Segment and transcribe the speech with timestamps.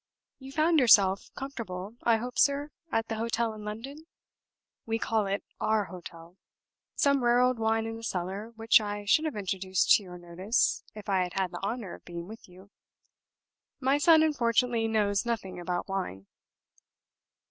[0.39, 4.07] You found yourself comfortable, I hope, sir, at the hotel in London?
[4.87, 6.37] We call it Our hotel.
[6.95, 10.83] Some rare old wine in the cellar, which I should have introduced to your notice
[10.95, 12.71] if I had had the honor of being with you.
[13.79, 16.25] My son unfortunately knows nothing about wine."